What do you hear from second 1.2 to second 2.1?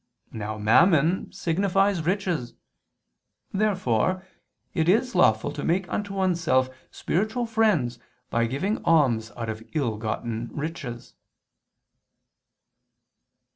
signifies